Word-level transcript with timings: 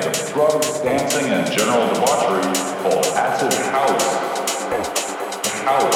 bands 0.00 0.20
of 0.20 0.32
drugs, 0.32 0.80
dancing, 0.80 1.26
and 1.32 1.50
general 1.50 1.86
debauchery 1.92 2.42
called 2.82 3.06
Acid 3.16 3.52
House. 3.72 4.14
House. 5.64 5.94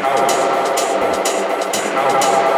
House. 0.00 0.32
House. 1.94 2.51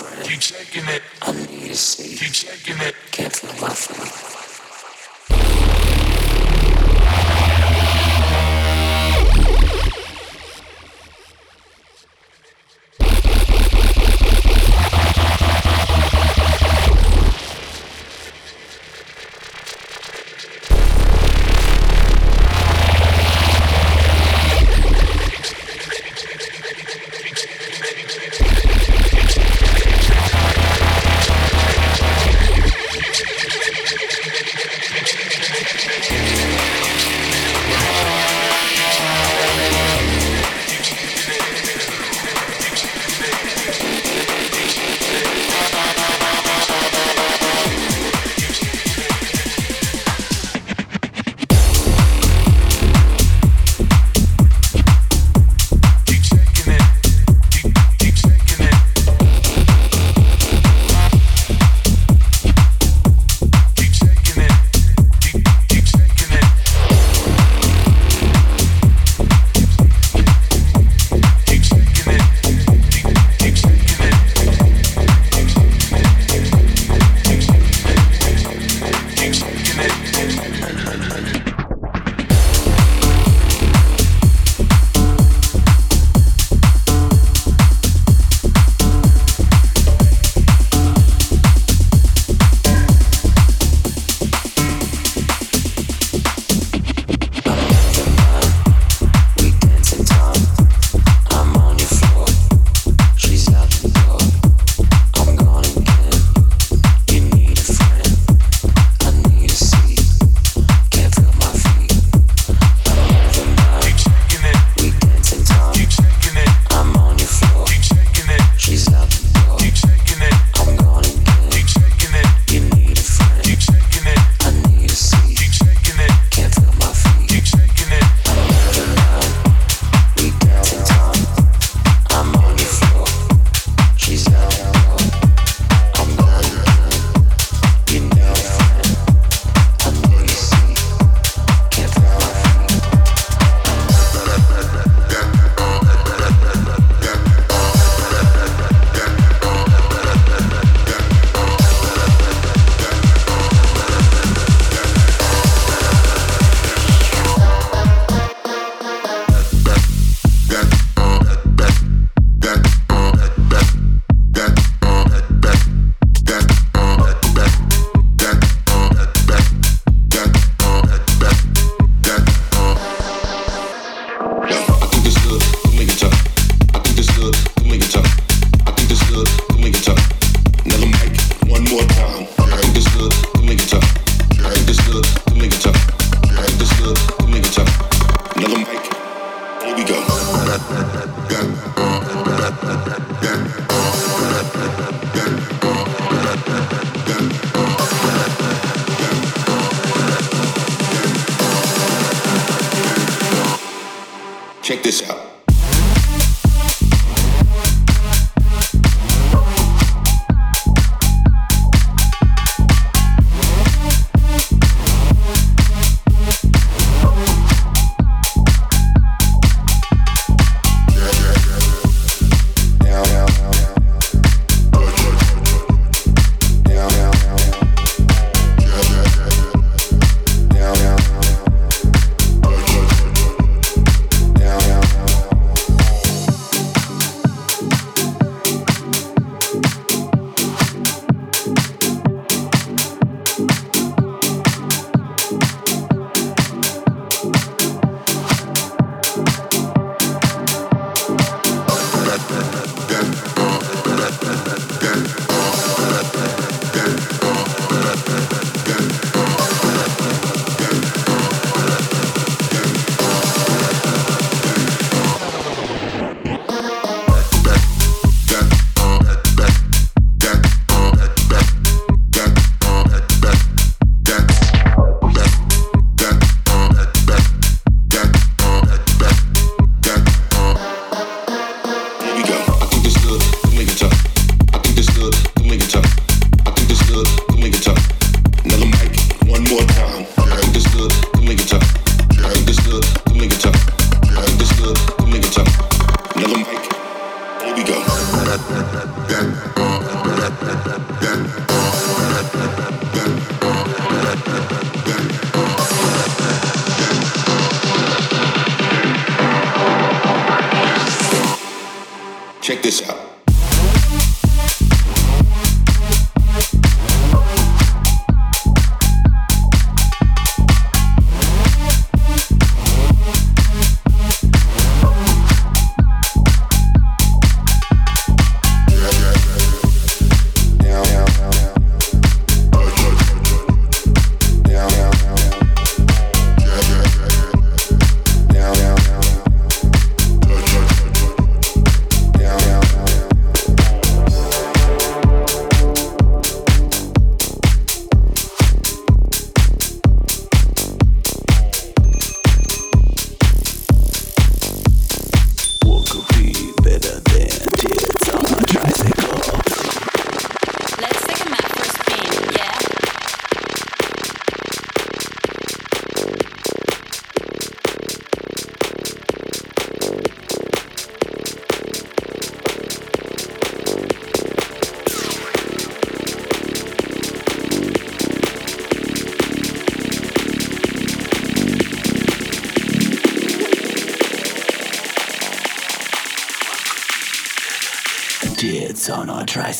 Keep 0.00 0.42
shaking 0.42 0.88
it. 0.88 1.02
I 1.22 1.32
need 1.32 1.68
to 1.68 1.76
see. 1.76 2.16
Keep 2.16 2.34
shaking 2.34 2.80
it. 2.86 2.94
Can't 3.12 3.32
feel 3.34 3.52
my 3.60 3.74
phone. 3.74 4.29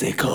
On 0.02 0.29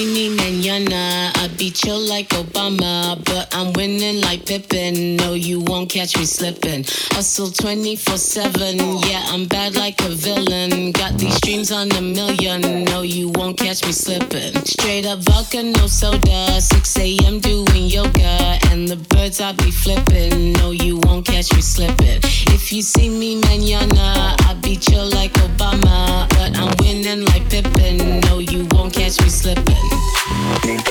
See 0.00 0.14
me 0.14 0.34
manana, 0.34 1.30
I 1.34 1.48
be 1.58 1.70
chill 1.70 2.00
like 2.00 2.30
Obama, 2.30 3.22
but 3.22 3.54
I'm 3.54 3.70
winning 3.74 4.22
like 4.22 4.46
Pippen. 4.46 5.16
No, 5.16 5.34
you 5.34 5.60
won't 5.60 5.90
catch 5.90 6.16
me 6.16 6.24
slipping. 6.24 6.84
Hustle 7.10 7.50
24 7.50 8.16
7, 8.16 8.78
yeah, 8.78 9.22
I'm 9.26 9.44
bad 9.44 9.76
like 9.76 10.00
a 10.00 10.08
villain. 10.08 10.92
Got 10.92 11.18
these 11.18 11.38
dreams 11.42 11.70
on 11.70 11.92
a 11.92 12.00
million. 12.00 12.84
No, 12.84 13.02
you 13.02 13.28
won't 13.34 13.58
catch 13.58 13.84
me 13.84 13.92
slipping. 13.92 14.54
Straight 14.64 15.04
up 15.04 15.18
vodka, 15.18 15.62
no 15.62 15.86
soda. 15.86 16.58
6 16.62 16.96
a.m. 16.96 17.38
doing 17.38 17.84
yoga, 17.84 18.58
and 18.70 18.88
the 18.88 18.96
birds 18.96 19.42
I 19.42 19.52
be 19.52 19.70
flipping. 19.70 20.54
No, 20.54 20.70
you 20.70 20.96
won't 21.04 21.26
catch 21.26 21.52
me 21.52 21.60
slipping. 21.60 22.20
If 22.56 22.72
you 22.72 22.80
see 22.80 23.10
me 23.10 23.36
manana, 23.36 24.34
I 24.48 24.58
be 24.62 24.76
chill 24.76 25.10
like 25.10 25.34
Obama, 25.34 26.26
but 26.30 26.56
I'm 26.56 26.74
winning 26.78 27.26
like 27.26 27.50
Pippen. 27.50 28.20
No, 28.20 28.38
you 28.38 28.66
won't 28.70 28.94
catch 28.94 29.20
me 29.20 29.28
slipping. 29.28 29.89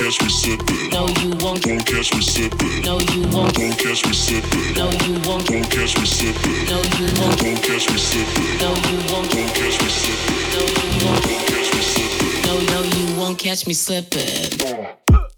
Catch 0.10 0.24
me 0.24 0.30
slipping. 0.30 0.90
No, 0.90 1.08
you 1.22 1.36
won't. 1.42 1.62
Catch 1.62 2.14
me 2.16 2.22
slipping. 2.22 2.82
No, 2.82 3.00
you 3.14 3.22
won't. 3.30 3.56
Won't 3.58 3.78
catch 3.78 4.06
me 4.08 4.14
slipping. 4.14 4.74
No, 4.74 4.90
you 5.06 5.20
won't. 5.28 5.50
Won't 5.52 5.70
catch 5.70 6.00
me 6.00 6.06
slipping. 6.06 6.66
No, 6.66 6.82
you 6.98 7.06
won't. 7.20 7.44
Won't 7.44 7.62
catch 7.62 7.92
me 7.92 7.98
slipping. 7.98 8.58
No, 8.58 8.70
you 8.90 8.98
won't. 9.12 9.36
Won't 9.36 9.54
catch 9.54 9.78
me 9.84 9.90
slipping. 9.90 10.50
No, 10.56 10.66
you 10.66 11.06
won't. 11.06 11.26
Won't 11.30 11.46
catch 11.46 11.74
me 11.76 11.82
slipping. 11.82 12.42
No, 12.46 12.60
no, 12.74 12.82
you 12.82 13.20
won't 13.20 13.38
catch 13.38 13.68
me 13.68 13.74
slipping. 13.74 15.29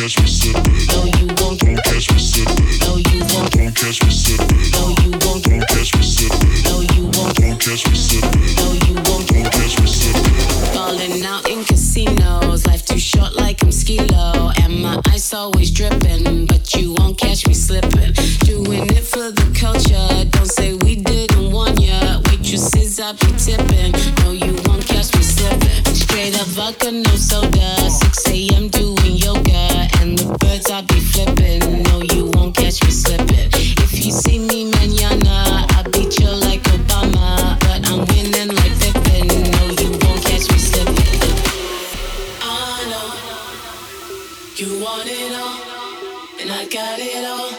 Catch 0.00 0.18
me 0.18 0.26
slipping. 0.26 0.86
No, 0.88 1.04
you 1.04 1.26
won't. 1.44 1.62
Won't 1.62 1.84
catch 1.84 2.10
me 2.10 2.18
slipping. 2.18 2.64
No, 2.80 2.96
you 2.96 3.20
won't. 3.36 3.54
Won't 3.54 3.76
catch 3.76 4.02
me 4.02 4.10
slipping. 4.10 4.48
No, 4.72 4.88
you 5.02 5.10
won't. 5.20 5.44
Won't 5.46 5.68
catch 5.68 5.94
me 5.94 6.02
slipping. 6.02 6.62
No, 6.64 6.80
you 6.80 7.04
won't. 7.04 7.36
Won't 7.36 7.60
catch 7.60 7.86
me 7.86 7.94
slipping. 7.94 8.40
No, 8.56 8.72
you 8.72 8.94
won't. 8.94 9.30
Won't 9.30 9.52
catch 9.52 9.78
me 9.78 9.86
slipping. 9.86 10.22
Falling 10.72 11.24
out 11.26 11.48
in 11.50 11.64
casinos, 11.64 12.66
life 12.66 12.84
too 12.86 12.98
short 12.98 13.34
like 13.34 13.62
I'm 13.62 13.68
skilo, 13.68 14.56
and 14.64 14.80
my 14.80 14.98
eyes 15.10 15.34
always 15.34 15.70
dripping, 15.70 16.46
but 16.46 16.74
you 16.74 16.94
won't 16.94 17.18
catch 17.18 17.46
me 17.46 17.52
slipping. 17.52 18.14
Doing 18.48 18.88
it 18.88 19.04
for 19.04 19.30
the 19.30 19.46
culture, 19.52 20.24
don't 20.30 20.48
say 20.48 20.74
we 20.74 20.96
didn't 20.96 21.52
want 21.52 21.78
ya. 21.78 22.22
Waitresses 22.26 23.00
I 23.00 23.12
be 23.12 23.30
tipping, 23.36 23.92
no 24.24 24.32
you 24.32 24.54
won't 24.64 24.86
catch 24.86 25.14
me 25.14 25.22
slipping. 25.22 25.94
Straight 25.94 26.40
up 26.40 26.46
vodka, 26.48 26.90
no 26.90 27.14
soda, 27.16 27.76
you 44.60 44.78
want 44.78 45.06
it 45.06 45.32
all, 45.40 45.58
and 46.38 46.52
I 46.52 46.66
got 46.66 46.98
it 46.98 47.24
all. 47.24 47.50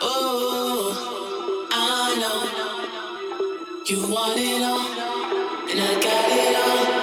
Oh, 0.00 1.66
I 1.72 2.14
know 2.20 2.40
you 3.86 4.06
want 4.06 4.38
it 4.38 4.62
all, 4.62 4.86
and 5.68 5.80
I 5.80 6.00
got 6.00 6.30
it 6.30 6.96
all. 6.96 7.01